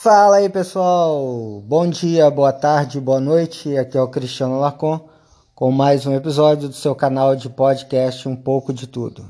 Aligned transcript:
Fala 0.00 0.36
aí 0.36 0.48
pessoal, 0.48 1.60
bom 1.66 1.84
dia, 1.88 2.30
boa 2.30 2.52
tarde, 2.52 3.00
boa 3.00 3.18
noite. 3.18 3.76
Aqui 3.76 3.98
é 3.98 4.00
o 4.00 4.06
Cristiano 4.06 4.60
Larcon 4.60 5.08
com 5.56 5.72
mais 5.72 6.06
um 6.06 6.14
episódio 6.14 6.68
do 6.68 6.74
seu 6.74 6.94
canal 6.94 7.34
de 7.34 7.48
podcast 7.48 8.28
Um 8.28 8.36
pouco 8.36 8.72
de 8.72 8.86
Tudo. 8.86 9.26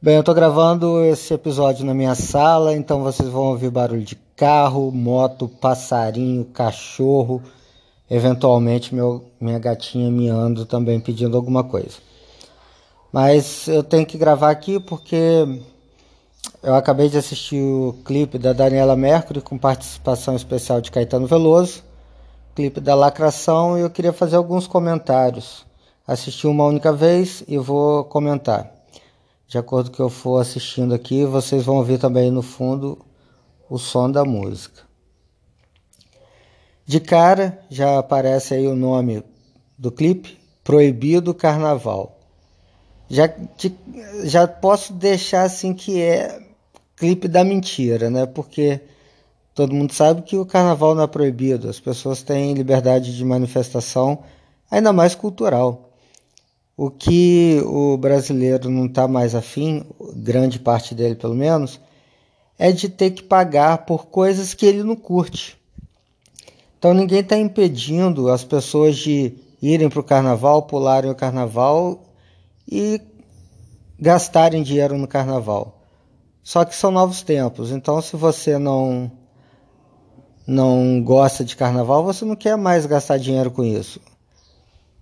Bem, 0.00 0.16
eu 0.16 0.22
tô 0.22 0.34
gravando 0.34 1.02
esse 1.02 1.32
episódio 1.32 1.82
na 1.86 1.94
minha 1.94 2.14
sala, 2.14 2.76
então 2.76 3.02
vocês 3.02 3.26
vão 3.30 3.44
ouvir 3.44 3.70
barulho 3.70 4.02
de 4.02 4.16
carro, 4.36 4.92
moto, 4.92 5.48
passarinho, 5.48 6.44
cachorro, 6.44 7.42
eventualmente 8.10 8.94
meu, 8.94 9.24
minha 9.40 9.58
gatinha 9.58 10.10
miando 10.10 10.66
também 10.66 11.00
pedindo 11.00 11.38
alguma 11.38 11.64
coisa. 11.64 11.96
Mas 13.10 13.66
eu 13.66 13.82
tenho 13.82 14.04
que 14.04 14.18
gravar 14.18 14.50
aqui 14.50 14.78
porque 14.78 15.62
eu 16.66 16.74
acabei 16.74 17.08
de 17.08 17.16
assistir 17.16 17.62
o 17.62 17.92
clipe 18.04 18.38
da 18.38 18.52
Daniela 18.52 18.96
Mercury 18.96 19.40
com 19.40 19.56
participação 19.56 20.34
especial 20.34 20.80
de 20.80 20.90
Caetano 20.90 21.24
Veloso, 21.24 21.84
clipe 22.56 22.80
da 22.80 22.92
Lacração, 22.92 23.78
e 23.78 23.82
eu 23.82 23.88
queria 23.88 24.12
fazer 24.12 24.34
alguns 24.34 24.66
comentários. 24.66 25.64
Assisti 26.04 26.44
uma 26.48 26.64
única 26.64 26.92
vez 26.92 27.44
e 27.46 27.56
vou 27.56 28.02
comentar. 28.06 28.68
De 29.46 29.56
acordo 29.56 29.90
com 29.90 29.92
o 29.92 29.96
que 29.96 30.02
eu 30.02 30.10
for 30.10 30.40
assistindo 30.40 30.92
aqui, 30.92 31.24
vocês 31.24 31.64
vão 31.64 31.76
ouvir 31.76 32.00
também 32.00 32.32
no 32.32 32.42
fundo 32.42 32.98
o 33.70 33.78
som 33.78 34.10
da 34.10 34.24
música. 34.24 34.82
De 36.84 36.98
cara 36.98 37.60
já 37.70 37.96
aparece 37.96 38.54
aí 38.54 38.66
o 38.66 38.74
nome 38.74 39.22
do 39.78 39.92
clipe, 39.92 40.36
Proibido 40.64 41.32
Carnaval. 41.32 42.18
Já, 43.08 43.32
já 44.24 44.48
posso 44.48 44.92
deixar 44.92 45.44
assim 45.44 45.72
que 45.72 46.02
é 46.02 46.44
clipe 46.96 47.28
da 47.28 47.44
mentira, 47.44 48.10
né? 48.10 48.26
Porque 48.26 48.80
todo 49.54 49.74
mundo 49.74 49.92
sabe 49.92 50.22
que 50.22 50.36
o 50.36 50.46
carnaval 50.46 50.94
não 50.94 51.04
é 51.04 51.06
proibido, 51.06 51.68
as 51.68 51.78
pessoas 51.78 52.22
têm 52.22 52.54
liberdade 52.54 53.16
de 53.16 53.24
manifestação, 53.24 54.20
ainda 54.70 54.92
mais 54.92 55.14
cultural. 55.14 55.90
O 56.76 56.90
que 56.90 57.62
o 57.64 57.96
brasileiro 57.96 58.68
não 58.68 58.86
está 58.86 59.06
mais 59.08 59.34
afim, 59.34 59.84
grande 60.14 60.58
parte 60.58 60.94
dele 60.94 61.14
pelo 61.14 61.34
menos, 61.34 61.80
é 62.58 62.72
de 62.72 62.88
ter 62.88 63.10
que 63.10 63.22
pagar 63.22 63.86
por 63.86 64.06
coisas 64.06 64.52
que 64.52 64.66
ele 64.66 64.82
não 64.82 64.96
curte. 64.96 65.56
Então 66.78 66.92
ninguém 66.92 67.20
está 67.20 67.36
impedindo 67.36 68.30
as 68.30 68.44
pessoas 68.44 68.96
de 68.96 69.34
irem 69.60 69.88
para 69.88 70.00
o 70.00 70.04
carnaval, 70.04 70.62
pularem 70.62 71.10
o 71.10 71.14
carnaval 71.14 72.02
e 72.70 73.00
gastarem 73.98 74.62
dinheiro 74.62 74.98
no 74.98 75.08
carnaval. 75.08 75.75
Só 76.46 76.64
que 76.64 76.76
são 76.76 76.92
novos 76.92 77.22
tempos, 77.22 77.72
então 77.72 78.00
se 78.00 78.14
você 78.14 78.56
não 78.56 79.10
não 80.46 81.02
gosta 81.02 81.44
de 81.44 81.56
carnaval, 81.56 82.04
você 82.04 82.24
não 82.24 82.36
quer 82.36 82.56
mais 82.56 82.86
gastar 82.86 83.18
dinheiro 83.18 83.50
com 83.50 83.64
isso. 83.64 84.00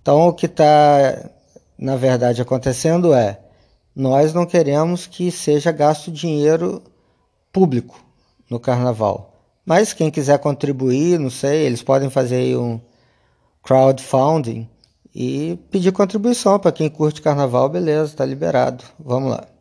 Então 0.01 0.27
o 0.27 0.33
que 0.33 0.47
está 0.47 1.29
na 1.77 1.95
verdade 1.97 2.41
acontecendo 2.41 3.13
é 3.13 3.39
nós 3.95 4.33
não 4.33 4.43
queremos 4.43 5.05
que 5.05 5.31
seja 5.31 5.71
gasto 5.71 6.11
dinheiro 6.11 6.81
público 7.53 8.03
no 8.49 8.59
carnaval. 8.59 9.39
Mas 9.63 9.93
quem 9.93 10.09
quiser 10.09 10.39
contribuir, 10.39 11.19
não 11.19 11.29
sei, 11.29 11.67
eles 11.67 11.83
podem 11.83 12.09
fazer 12.09 12.57
um 12.57 12.81
crowdfunding 13.61 14.67
e 15.13 15.59
pedir 15.69 15.91
contribuição 15.91 16.57
para 16.57 16.71
quem 16.71 16.89
curte 16.89 17.21
carnaval, 17.21 17.69
beleza, 17.69 18.13
está 18.13 18.25
liberado. 18.25 18.83
Vamos 18.99 19.29
lá. 19.29 19.54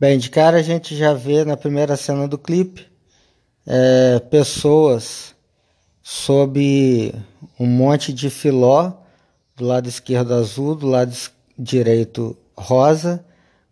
Bem, 0.00 0.16
de 0.16 0.30
cara 0.30 0.56
a 0.56 0.62
gente 0.62 0.96
já 0.96 1.12
vê 1.12 1.44
na 1.44 1.58
primeira 1.58 1.94
cena 1.94 2.26
do 2.26 2.38
clipe 2.38 2.86
é, 3.66 4.18
pessoas 4.18 5.34
sob 6.02 7.14
um 7.58 7.66
monte 7.66 8.10
de 8.10 8.30
filó, 8.30 8.94
do 9.54 9.66
lado 9.66 9.90
esquerdo 9.90 10.32
azul, 10.32 10.74
do 10.74 10.86
lado 10.86 11.14
direito 11.58 12.34
rosa, 12.56 13.22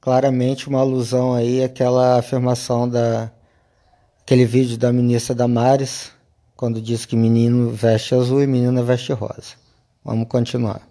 claramente 0.03 0.69
uma 0.69 0.81
alusão 0.81 1.33
aí 1.33 1.65
àquela 1.65 2.19
afirmação 2.19 2.87
da 2.87 3.33
aquele 4.21 4.45
vídeo 4.45 4.77
da 4.77 4.93
ministra 4.93 5.35
Damares, 5.35 6.13
quando 6.55 6.79
diz 6.79 7.07
que 7.07 7.17
menino 7.17 7.71
veste 7.71 8.15
azul 8.15 8.43
e 8.43 8.47
menina 8.47 8.83
veste 8.83 9.15
rosa. 9.15 9.55
Vamos 10.05 10.29
continuar. 10.29 10.87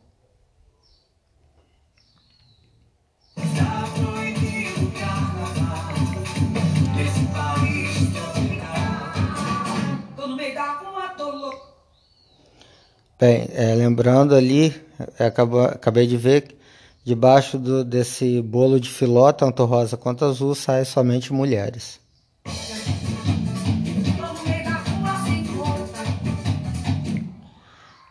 Bem, 13.20 13.50
é, 13.56 13.74
lembrando 13.74 14.36
ali, 14.36 14.80
é, 15.18 15.26
acabei 15.26 16.06
de 16.06 16.16
ver, 16.16 16.56
debaixo 17.04 17.58
do, 17.58 17.84
desse 17.84 18.40
bolo 18.44 18.80
de 18.80 18.92
filó, 18.92 19.32
tanto 19.32 19.66
rosa 19.66 19.98
quanto 19.98 20.24
azul, 20.24 20.54
sai 20.54 20.86
somente 20.86 21.34
mulheres. 21.34 22.00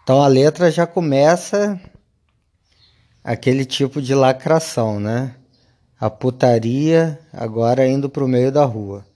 Então 0.03 0.21
a 0.21 0.27
letra 0.27 0.73
já 0.73 0.89
começa 0.89 1.81
aquele 3.23 3.65
tipo 3.65 4.03
de 4.03 4.13
lacração, 4.13 4.99
né? 4.99 5.37
A 6.01 6.11
putaria 6.11 7.17
agora 7.33 7.87
indo 7.87 8.11
para 8.11 8.25
o 8.25 8.29
meio 8.29 8.51
da 8.51 8.65
rua. 8.65 9.07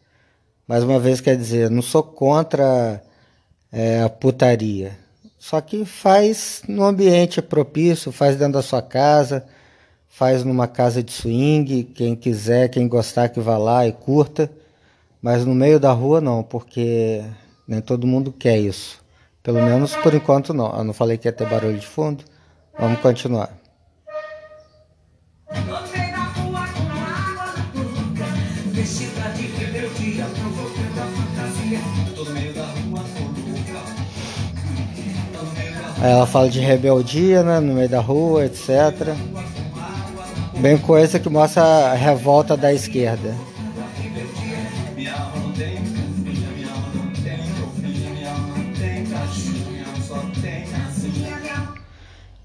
Mais 0.68 0.84
uma 0.84 1.00
vez 1.00 1.20
quer 1.20 1.36
dizer, 1.36 1.68
não 1.68 1.82
sou 1.82 2.04
contra 2.04 3.02
é, 3.72 4.02
a 4.02 4.08
putaria 4.08 5.09
só 5.40 5.58
que 5.58 5.86
faz 5.86 6.62
no 6.68 6.84
ambiente 6.84 7.40
propício, 7.40 8.12
faz 8.12 8.36
dentro 8.36 8.52
da 8.52 8.62
sua 8.62 8.82
casa, 8.82 9.46
faz 10.06 10.44
numa 10.44 10.68
casa 10.68 11.02
de 11.02 11.10
swing, 11.10 11.82
quem 11.82 12.14
quiser, 12.14 12.68
quem 12.68 12.86
gostar 12.86 13.30
que 13.30 13.40
vá 13.40 13.56
lá 13.56 13.86
e 13.86 13.92
curta. 13.92 14.52
Mas 15.22 15.46
no 15.46 15.54
meio 15.54 15.80
da 15.80 15.92
rua 15.92 16.20
não, 16.20 16.42
porque 16.42 17.24
nem 17.66 17.80
todo 17.80 18.06
mundo 18.06 18.30
quer 18.30 18.58
isso. 18.58 19.02
Pelo 19.42 19.62
menos 19.62 19.96
por 19.96 20.12
enquanto 20.12 20.52
não. 20.52 20.76
Eu 20.76 20.84
não 20.84 20.92
falei 20.92 21.16
que 21.16 21.26
ia 21.26 21.32
ter 21.32 21.48
barulho 21.48 21.78
de 21.78 21.86
fundo. 21.86 22.22
Vamos 22.78 23.00
continuar. 23.00 23.50
Aí 36.02 36.10
ela 36.10 36.26
fala 36.26 36.48
de 36.48 36.60
rebeldia, 36.60 37.42
né, 37.42 37.60
no 37.60 37.74
meio 37.74 37.88
da 37.88 38.00
rua, 38.00 38.46
etc. 38.46 39.14
Bem 40.58 40.78
coisa 40.78 41.18
que 41.18 41.28
mostra 41.28 41.62
a 41.62 41.94
revolta 41.94 42.56
da 42.56 42.72
esquerda. 42.72 43.34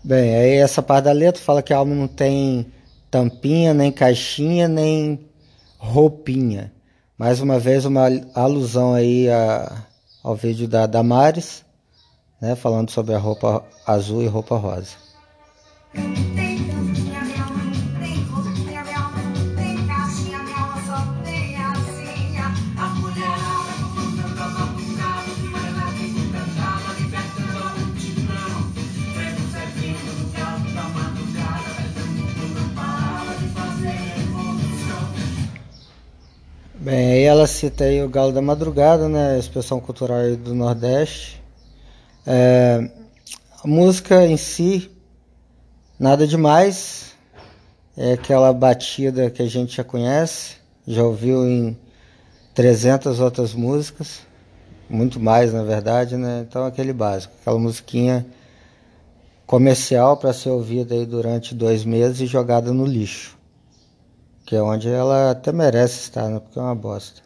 Bem, 0.04 0.36
aí 0.36 0.56
essa 0.58 0.84
parte 0.84 1.06
da 1.06 1.12
letra 1.12 1.42
fala 1.42 1.64
que 1.64 1.74
a 1.74 1.78
alma 1.78 1.96
não 1.96 2.08
tem 2.08 2.68
tampinha, 3.10 3.74
nem 3.74 3.92
caixinha, 3.92 4.68
nem 4.68 5.20
roupinha. 5.80 6.72
Mais 7.18 7.40
uma 7.40 7.58
vez 7.58 7.86
uma 7.86 8.08
alusão 8.36 8.94
aí 8.94 9.30
a, 9.30 9.84
ao 10.22 10.36
vídeo 10.36 10.68
da 10.68 10.86
Damares 10.86 11.65
né, 12.41 12.56
falando 12.56 12.91
sobre 12.91 13.13
a 13.13 13.18
roupa 13.18 13.63
azul 13.85 14.22
e 14.22 14.28
roupa 14.28 14.57
rosa. 14.57 15.06
Bem, 36.85 37.14
aí 37.14 37.23
ela 37.23 37.47
cita 37.47 37.85
aí 37.85 38.03
o 38.03 38.08
Galo 38.08 38.31
da 38.31 38.43
Madrugada, 38.43 39.09
né, 39.09 39.40
expressão 39.40 39.79
cultural 39.79 40.35
do 40.35 40.53
Nordeste, 40.53 41.41
é, 42.26 42.90
a 43.64 43.68
música 43.68 44.26
em 44.26 44.38
si, 44.38 44.90
nada 46.00 46.26
demais, 46.26 47.14
é 47.96 48.14
aquela 48.14 48.52
batida 48.52 49.30
que 49.30 49.42
a 49.42 49.48
gente 49.48 49.78
já 49.78 49.84
conhece, 49.84 50.56
já 50.88 51.04
ouviu 51.04 51.48
em 51.48 51.78
300 52.54 53.20
outras 53.20 53.54
músicas, 53.54 54.22
muito 54.90 55.20
mais 55.20 55.54
na 55.54 55.64
verdade, 55.64 56.18
né? 56.18 56.46
Então 56.48 56.66
aquele 56.66 56.94
básico, 56.94 57.34
aquela 57.42 57.60
musiquinha 57.60 58.26
comercial 59.46 60.18
para 60.18 60.34
ser 60.34 60.50
ouvida 60.50 60.96
aí 60.96 61.06
durante 61.06 61.54
dois 61.54 61.86
meses 61.86 62.22
e 62.22 62.26
jogada 62.26 62.74
no 62.74 62.86
lixo. 62.86 63.38
Que 64.46 64.56
é 64.56 64.62
onde 64.62 64.90
ela 64.90 65.32
até 65.32 65.52
merece 65.52 66.02
estar, 66.02 66.30
né? 66.30 66.40
Porque 66.40 66.60
é 66.60 66.62
uma 66.62 66.76
bosta. 66.76 67.22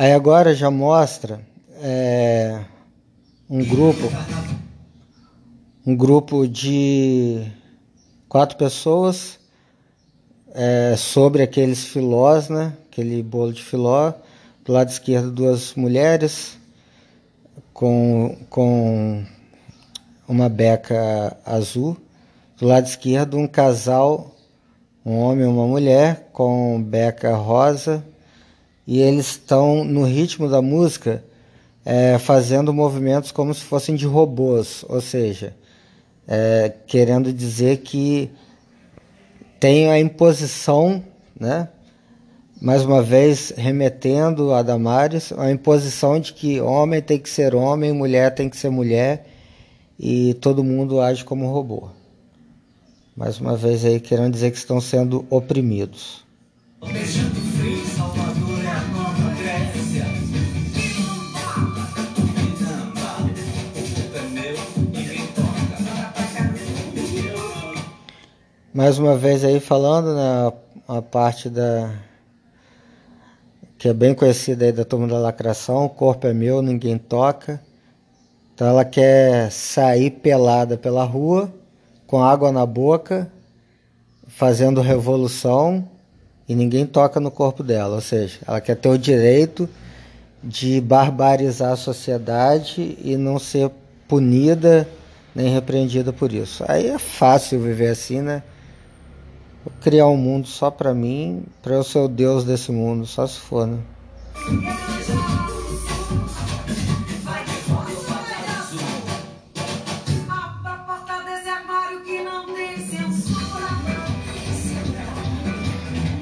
Aí 0.00 0.14
agora 0.14 0.54
já 0.54 0.70
mostra 0.70 1.42
é, 1.74 2.64
um 3.50 3.62
grupo, 3.62 4.10
um 5.86 5.94
grupo 5.94 6.48
de 6.48 7.46
quatro 8.26 8.56
pessoas 8.56 9.38
é, 10.54 10.94
sobre 10.96 11.42
aqueles 11.42 11.84
filós, 11.84 12.48
né? 12.48 12.72
Aquele 12.86 13.22
bolo 13.22 13.52
de 13.52 13.62
filó. 13.62 14.14
Do 14.64 14.72
lado 14.72 14.88
esquerdo 14.88 15.30
duas 15.30 15.74
mulheres 15.74 16.56
com, 17.74 18.38
com 18.48 19.22
uma 20.26 20.48
beca 20.48 21.36
azul. 21.44 21.94
Do 22.56 22.66
lado 22.66 22.86
esquerdo 22.86 23.36
um 23.36 23.46
casal, 23.46 24.34
um 25.04 25.18
homem 25.18 25.44
e 25.44 25.46
uma 25.46 25.66
mulher 25.66 26.30
com 26.32 26.82
beca 26.82 27.36
rosa 27.36 28.02
e 28.86 29.00
eles 29.00 29.32
estão 29.32 29.84
no 29.84 30.04
ritmo 30.04 30.48
da 30.48 30.60
música 30.60 31.22
é, 31.84 32.18
fazendo 32.18 32.72
movimentos 32.72 33.32
como 33.32 33.54
se 33.54 33.62
fossem 33.62 33.94
de 33.94 34.06
robôs, 34.06 34.84
ou 34.88 35.00
seja, 35.00 35.54
é, 36.26 36.72
querendo 36.86 37.32
dizer 37.32 37.78
que 37.78 38.30
tem 39.58 39.90
a 39.90 39.98
imposição, 39.98 41.02
né? 41.38 41.68
mais 42.60 42.84
uma 42.84 43.02
vez 43.02 43.52
remetendo 43.56 44.52
a 44.52 44.62
Damares, 44.62 45.32
a 45.32 45.50
imposição 45.50 46.20
de 46.20 46.32
que 46.32 46.60
homem 46.60 47.00
tem 47.00 47.18
que 47.18 47.28
ser 47.28 47.54
homem, 47.54 47.92
mulher 47.92 48.34
tem 48.34 48.50
que 48.50 48.56
ser 48.56 48.70
mulher 48.70 49.26
e 49.98 50.34
todo 50.34 50.62
mundo 50.62 51.00
age 51.00 51.24
como 51.24 51.50
robô. 51.50 51.88
Mais 53.16 53.40
uma 53.40 53.56
vez 53.56 53.84
aí 53.84 53.98
querendo 53.98 54.32
dizer 54.32 54.50
que 54.50 54.58
estão 54.58 54.80
sendo 54.80 55.24
oprimidos. 55.30 56.24
Mais 68.72 69.00
uma 69.00 69.16
vez 69.16 69.44
aí 69.44 69.58
falando 69.58 70.14
na 70.14 70.52
né, 70.88 71.02
parte 71.10 71.50
da 71.50 71.92
que 73.76 73.88
é 73.88 73.92
bem 73.92 74.14
conhecida 74.14 74.64
aí 74.64 74.70
da 74.70 74.84
turma 74.84 75.08
da 75.08 75.18
lacração, 75.18 75.86
o 75.86 75.88
corpo 75.88 76.28
é 76.28 76.32
meu, 76.32 76.62
ninguém 76.62 76.96
toca. 76.96 77.60
Então 78.54 78.68
ela 78.68 78.84
quer 78.84 79.50
sair 79.50 80.12
pelada 80.12 80.76
pela 80.78 81.02
rua, 81.02 81.52
com 82.06 82.22
água 82.22 82.52
na 82.52 82.64
boca, 82.64 83.28
fazendo 84.28 84.80
revolução 84.80 85.84
e 86.48 86.54
ninguém 86.54 86.86
toca 86.86 87.18
no 87.18 87.32
corpo 87.32 87.64
dela, 87.64 87.96
ou 87.96 88.00
seja, 88.00 88.38
ela 88.46 88.60
quer 88.60 88.76
ter 88.76 88.88
o 88.88 88.96
direito 88.96 89.68
de 90.44 90.80
barbarizar 90.80 91.72
a 91.72 91.76
sociedade 91.76 92.96
e 93.02 93.16
não 93.16 93.36
ser 93.36 93.68
punida 94.06 94.86
nem 95.34 95.52
repreendida 95.52 96.12
por 96.12 96.32
isso. 96.32 96.64
Aí 96.68 96.86
é 96.86 97.00
fácil 97.00 97.58
viver 97.58 97.88
assim, 97.88 98.20
né? 98.20 98.44
Vou 99.64 99.72
criar 99.80 100.06
um 100.06 100.16
mundo 100.16 100.48
só 100.48 100.70
para 100.70 100.94
mim, 100.94 101.44
para 101.62 101.74
eu 101.74 101.84
ser 101.84 101.98
o 101.98 102.08
Deus 102.08 102.44
desse 102.44 102.72
mundo, 102.72 103.04
só 103.06 103.26
se 103.26 103.38
for, 103.38 103.66
né? 103.66 103.78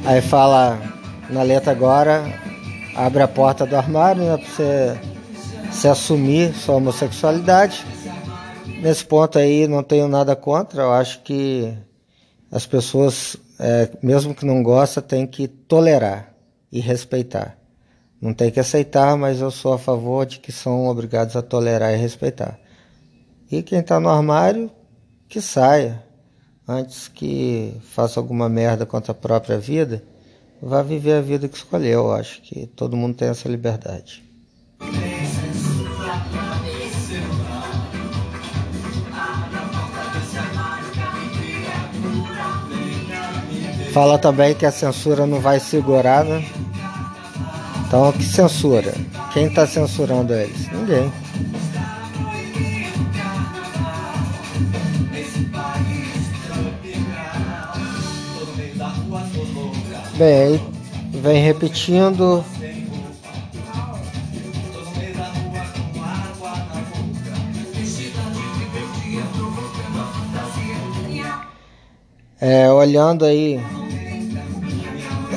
Aí 0.04 0.22
fala 0.22 0.80
na 1.28 1.42
letra 1.42 1.70
agora, 1.70 2.24
abre 2.96 3.22
a 3.22 3.28
porta 3.28 3.66
do 3.66 3.76
armário, 3.76 4.22
né, 4.22 4.36
pra 4.38 4.46
você 4.46 4.98
se 5.70 5.86
assumir 5.86 6.54
sua 6.54 6.76
homossexualidade. 6.76 7.86
Nesse 8.80 9.04
ponto 9.04 9.38
aí 9.38 9.68
não 9.68 9.82
tenho 9.82 10.08
nada 10.08 10.34
contra, 10.34 10.82
eu 10.82 10.92
acho 10.92 11.20
que 11.20 11.76
as 12.50 12.66
pessoas, 12.66 13.36
é, 13.58 13.90
mesmo 14.02 14.34
que 14.34 14.46
não 14.46 14.62
gostem, 14.62 15.02
têm 15.02 15.26
que 15.26 15.46
tolerar 15.46 16.34
e 16.72 16.80
respeitar. 16.80 17.58
Não 18.20 18.34
tem 18.34 18.50
que 18.50 18.58
aceitar, 18.58 19.16
mas 19.16 19.40
eu 19.40 19.50
sou 19.50 19.72
a 19.72 19.78
favor 19.78 20.26
de 20.26 20.40
que 20.40 20.50
são 20.50 20.88
obrigados 20.88 21.36
a 21.36 21.42
tolerar 21.42 21.92
e 21.92 21.96
respeitar. 21.96 22.58
E 23.50 23.62
quem 23.62 23.78
está 23.78 24.00
no 24.00 24.08
armário, 24.08 24.70
que 25.28 25.40
saia. 25.40 26.02
Antes 26.66 27.08
que 27.08 27.74
faça 27.82 28.20
alguma 28.20 28.48
merda 28.48 28.84
contra 28.84 29.12
a 29.12 29.14
própria 29.14 29.58
vida, 29.58 30.02
vá 30.60 30.82
viver 30.82 31.14
a 31.14 31.20
vida 31.20 31.48
que 31.48 31.56
escolheu. 31.56 32.00
Eu 32.00 32.12
acho 32.12 32.42
que 32.42 32.66
todo 32.66 32.96
mundo 32.96 33.16
tem 33.16 33.28
essa 33.28 33.48
liberdade. 33.48 34.27
Fala 43.92 44.18
também 44.18 44.54
que 44.54 44.66
a 44.66 44.70
censura 44.70 45.26
não 45.26 45.40
vai 45.40 45.58
segurar, 45.58 46.24
né? 46.24 46.44
Então, 47.86 48.12
que 48.12 48.24
censura? 48.24 48.94
Quem 49.32 49.46
está 49.46 49.66
censurando 49.66 50.34
eles? 50.34 50.70
Ninguém. 50.70 51.10
Bem, 60.16 60.60
vem 61.22 61.42
repetindo. 61.42 62.44
É, 72.40 72.70
olhando 72.70 73.24
aí 73.24 73.60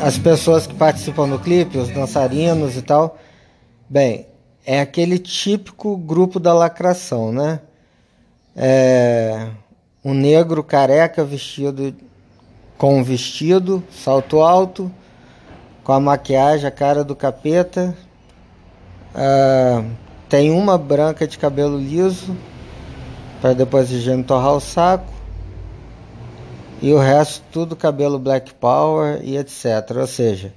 as 0.03 0.17
pessoas 0.17 0.67
que 0.67 0.73
participam 0.73 1.27
do 1.27 1.39
clipe, 1.39 1.77
os 1.77 1.89
dançarinos 1.89 2.77
e 2.77 2.81
tal, 2.81 3.17
bem, 3.89 4.27
é 4.65 4.79
aquele 4.79 5.17
típico 5.17 5.97
grupo 5.97 6.39
da 6.39 6.53
lacração, 6.53 7.31
né? 7.31 7.59
É 8.55 9.47
um 10.03 10.13
negro 10.13 10.63
careca 10.63 11.23
vestido 11.23 11.93
com 12.77 12.97
um 12.97 13.03
vestido, 13.03 13.83
salto 13.91 14.41
alto, 14.41 14.91
com 15.83 15.93
a 15.93 15.99
maquiagem, 15.99 16.67
a 16.67 16.71
cara 16.71 17.03
do 17.03 17.15
capeta. 17.15 17.95
Uh, 19.13 19.87
tem 20.27 20.49
uma 20.49 20.77
branca 20.77 21.27
de 21.27 21.37
cabelo 21.37 21.77
liso, 21.77 22.35
para 23.39 23.53
depois 23.53 23.89
de 23.89 24.01
gente 24.01 24.25
torrar 24.25 24.53
o 24.53 24.59
saco. 24.59 25.20
E 26.81 26.91
o 26.91 26.97
resto 26.97 27.43
tudo 27.51 27.75
cabelo 27.75 28.17
black 28.17 28.53
power 28.55 29.21
e 29.23 29.37
etc. 29.37 29.97
Ou 29.97 30.07
seja, 30.07 30.51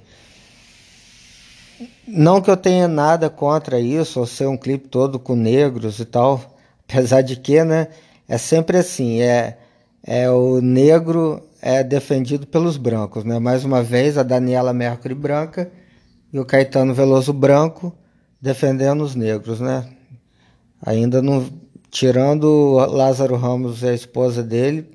não 2.07 2.41
que 2.41 2.49
eu 2.49 2.57
tenha 2.57 2.87
nada 2.87 3.29
contra 3.29 3.79
isso, 3.79 4.19
ou 4.19 4.25
ser 4.25 4.47
um 4.47 4.57
clipe 4.57 4.87
todo 4.87 5.19
com 5.19 5.35
negros 5.35 5.99
e 5.99 6.05
tal, 6.05 6.41
apesar 6.89 7.21
de 7.21 7.35
que, 7.35 7.63
né, 7.63 7.89
é 8.27 8.37
sempre 8.37 8.77
assim, 8.77 9.21
é, 9.21 9.57
é 10.03 10.29
o 10.29 10.61
negro 10.61 11.43
é 11.61 11.83
defendido 11.83 12.45
pelos 12.45 12.77
brancos, 12.77 13.23
né? 13.23 13.39
Mais 13.39 13.65
uma 13.65 13.81
vez 13.81 14.17
a 14.17 14.23
Daniela 14.23 14.71
Mercury 14.71 15.15
branca 15.15 15.71
e 16.31 16.39
o 16.39 16.45
Caetano 16.45 16.93
Veloso 16.93 17.33
branco 17.33 17.91
defendendo 18.39 19.01
os 19.03 19.15
negros, 19.15 19.59
né? 19.59 19.83
Ainda 20.85 21.21
não 21.23 21.47
tirando 21.89 22.75
Lázaro 22.87 23.35
Ramos 23.35 23.81
e 23.81 23.87
a 23.87 23.93
esposa 23.93 24.43
dele, 24.43 24.94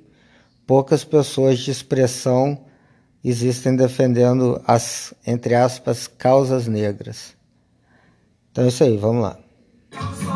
poucas 0.71 1.03
pessoas 1.03 1.59
de 1.59 1.73
expressão 1.73 2.57
existem 3.25 3.75
defendendo 3.75 4.62
as, 4.65 5.12
entre 5.27 5.53
aspas, 5.53 6.07
causas 6.07 6.69
negras. 6.69 7.35
Então 8.53 8.62
é 8.62 8.69
isso 8.69 8.85
aí, 8.85 8.97
vamos 8.97 9.21
lá. 9.21 10.30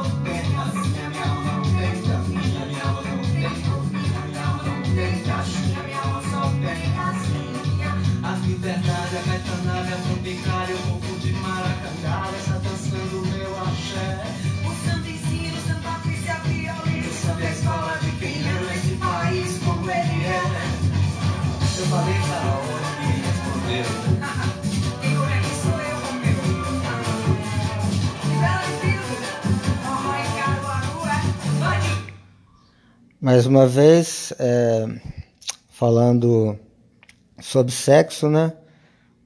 Mais 33.25 33.47
uma 33.47 33.66
vez, 33.66 34.35
é, 34.38 34.87
falando 35.71 36.59
sobre 37.40 37.73
sexo, 37.73 38.28
né? 38.28 38.52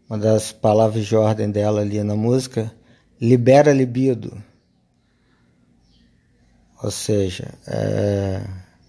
Uma 0.09 0.17
das 0.17 0.53
palavras 0.53 1.05
de 1.05 1.17
ordem 1.17 1.51
dela 1.51 1.81
ali 1.81 2.01
na 2.05 2.15
música, 2.15 2.73
libera 3.21 3.73
libido. 3.73 4.41
Ou 6.81 6.93
seja, 6.93 7.53
é, 7.67 8.45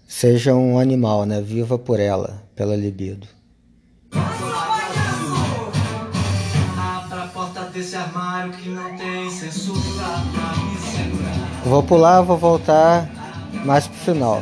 seja 0.06 0.54
um 0.54 0.78
animal, 0.78 1.26
né? 1.26 1.42
Viva 1.42 1.76
por 1.76 1.98
ela, 1.98 2.44
pela 2.54 2.76
libido. 2.76 3.26
Vou 11.64 11.82
pular, 11.82 12.22
vou 12.22 12.38
voltar 12.38 13.10
mais 13.64 13.88
pro 13.88 13.98
final. 13.98 14.40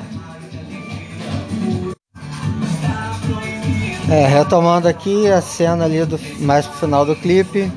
É, 4.11 4.27
retomando 4.27 4.89
aqui 4.89 5.31
a 5.31 5.43
cena 5.43 5.85
ali 5.85 6.03
do 6.07 6.19
mais 6.39 6.67
pro 6.67 6.79
final 6.79 7.05
do 7.05 7.15
clipe. 7.15 7.71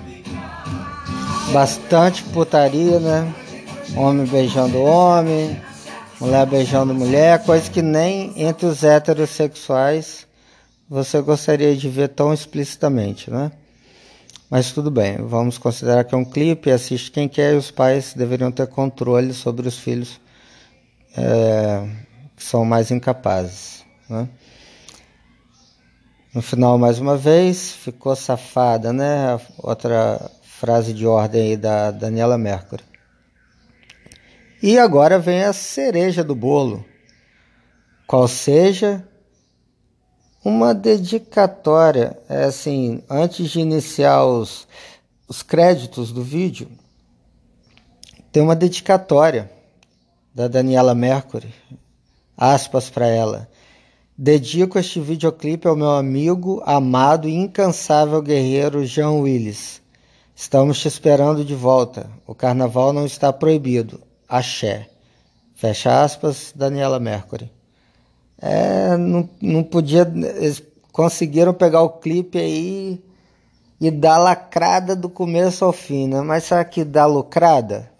Bastante 1.51 2.23
putaria, 2.23 3.01
né? 3.01 3.33
Homem 3.97 4.25
beijando 4.25 4.81
homem, 4.81 5.61
mulher 6.21 6.45
beijando 6.45 6.93
mulher, 6.93 7.43
coisa 7.43 7.69
que 7.69 7.81
nem 7.81 8.31
entre 8.41 8.65
os 8.65 8.81
heterossexuais 8.81 10.25
você 10.89 11.21
gostaria 11.21 11.75
de 11.75 11.89
ver 11.89 12.09
tão 12.09 12.33
explicitamente, 12.33 13.29
né? 13.29 13.51
Mas 14.49 14.71
tudo 14.71 14.89
bem, 14.89 15.17
vamos 15.17 15.57
considerar 15.57 16.05
que 16.05 16.15
é 16.15 16.17
um 16.17 16.25
clipe, 16.25 16.71
assiste 16.71 17.11
quem 17.11 17.27
quer 17.27 17.53
e 17.53 17.57
os 17.57 17.71
pais 17.71 18.13
deveriam 18.13 18.51
ter 18.51 18.67
controle 18.67 19.33
sobre 19.33 19.67
os 19.67 19.77
filhos 19.77 20.19
é, 21.17 21.85
que 22.37 22.43
são 22.43 22.63
mais 22.63 22.89
incapazes, 22.89 23.83
né? 24.09 24.29
No 26.33 26.41
final, 26.41 26.77
mais 26.77 26.97
uma 26.97 27.17
vez, 27.17 27.73
ficou 27.73 28.15
safada, 28.15 28.93
né? 28.93 29.37
Outra 29.57 30.31
frase 30.41 30.93
de 30.93 31.05
ordem 31.05 31.41
aí 31.41 31.57
da 31.57 31.91
Daniela 31.91 32.37
Mercury. 32.37 32.85
E 34.63 34.77
agora 34.77 35.19
vem 35.19 35.43
a 35.43 35.51
cereja 35.51 36.23
do 36.23 36.33
bolo, 36.33 36.85
qual 38.07 38.29
seja 38.29 39.05
uma 40.41 40.73
dedicatória, 40.73 42.17
é 42.29 42.45
assim, 42.45 43.03
antes 43.09 43.49
de 43.49 43.59
iniciar 43.59 44.23
os, 44.23 44.65
os 45.27 45.43
créditos 45.43 46.13
do 46.13 46.23
vídeo, 46.23 46.71
tem 48.31 48.41
uma 48.41 48.55
dedicatória 48.55 49.51
da 50.33 50.47
Daniela 50.47 50.95
Mercury, 50.95 51.53
aspas 52.37 52.89
para 52.89 53.07
ela. 53.07 53.49
Dedico 54.23 54.77
este 54.77 54.99
videoclipe 54.99 55.67
ao 55.67 55.75
meu 55.75 55.89
amigo, 55.89 56.61
amado 56.63 57.27
e 57.27 57.33
incansável 57.33 58.21
guerreiro 58.21 58.85
Jean 58.85 59.13
Willis. 59.13 59.81
Estamos 60.35 60.79
te 60.79 60.87
esperando 60.87 61.43
de 61.43 61.55
volta. 61.55 62.07
O 62.27 62.35
carnaval 62.35 62.93
não 62.93 63.03
está 63.03 63.33
proibido. 63.33 63.99
Axé. 64.29 64.87
Fecha 65.55 66.03
aspas, 66.03 66.53
Daniela 66.55 66.99
Mercury. 66.99 67.51
É, 68.39 68.95
não, 68.95 69.27
não 69.41 69.63
podia. 69.63 70.01
Eles 70.01 70.61
conseguiram 70.91 71.51
pegar 71.51 71.81
o 71.81 71.89
clipe 71.89 72.37
aí 72.37 73.03
e 73.79 73.89
dar 73.89 74.19
lacrada 74.19 74.95
do 74.95 75.09
começo 75.09 75.65
ao 75.65 75.73
fim, 75.73 76.07
né? 76.07 76.21
Mas 76.21 76.43
será 76.43 76.63
que 76.63 76.83
dá 76.83 77.07
lucrada? 77.07 77.91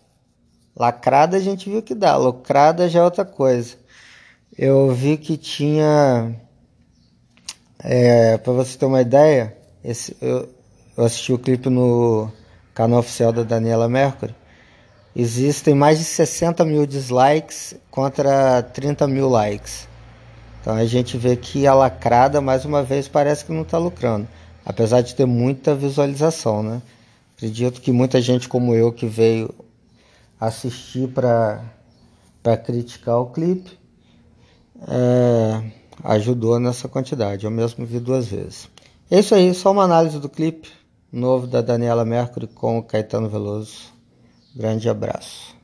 Lacrada 0.75 1.37
a 1.37 1.39
gente 1.39 1.67
viu 1.67 1.81
que 1.81 1.95
dá, 1.95 2.15
lucrada 2.15 2.87
já 2.87 2.99
é 2.99 3.03
outra 3.03 3.25
coisa 3.25 3.80
eu 4.57 4.93
vi 4.93 5.17
que 5.17 5.37
tinha. 5.37 6.35
É, 7.83 8.37
para 8.37 8.53
você 8.53 8.77
ter 8.77 8.85
uma 8.85 9.01
ideia, 9.01 9.57
esse, 9.83 10.15
eu, 10.21 10.47
eu 10.95 11.03
assisti 11.03 11.33
o 11.33 11.39
clipe 11.39 11.69
no 11.69 12.31
canal 12.73 12.99
oficial 12.99 13.31
da 13.31 13.43
Daniela 13.43 13.89
Mercury. 13.89 14.35
Existem 15.15 15.73
mais 15.73 15.97
de 15.97 16.05
60 16.05 16.63
mil 16.63 16.85
dislikes 16.85 17.75
contra 17.89 18.61
30 18.61 19.07
mil 19.07 19.27
likes. 19.27 19.87
Então 20.61 20.75
a 20.75 20.85
gente 20.85 21.17
vê 21.17 21.35
que 21.35 21.65
a 21.65 21.73
lacrada, 21.73 22.39
mais 22.39 22.65
uma 22.65 22.83
vez, 22.83 23.07
parece 23.07 23.43
que 23.43 23.51
não 23.51 23.63
está 23.63 23.77
lucrando. 23.77 24.27
Apesar 24.63 25.01
de 25.01 25.15
ter 25.15 25.25
muita 25.25 25.73
visualização, 25.73 26.61
né? 26.61 26.81
Acredito 27.35 27.81
que 27.81 27.91
muita 27.91 28.21
gente 28.21 28.47
como 28.47 28.75
eu 28.75 28.91
que 28.93 29.07
veio 29.07 29.53
assistir 30.39 31.07
para 31.09 31.63
criticar 32.63 33.17
o 33.17 33.25
clipe 33.27 33.80
é, 34.87 35.63
ajudou 36.03 36.59
nessa 36.59 36.87
quantidade. 36.87 37.45
Eu 37.45 37.51
mesmo 37.51 37.85
vi 37.85 37.99
duas 37.99 38.27
vezes. 38.27 38.69
É 39.09 39.19
isso 39.19 39.35
aí, 39.35 39.53
só 39.53 39.71
uma 39.71 39.83
análise 39.83 40.19
do 40.19 40.29
clipe 40.29 40.69
novo 41.11 41.45
da 41.45 41.61
Daniela 41.61 42.05
Mercury 42.05 42.47
com 42.47 42.77
o 42.77 42.83
Caetano 42.83 43.27
Veloso. 43.27 43.91
Grande 44.55 44.89
abraço. 44.89 45.55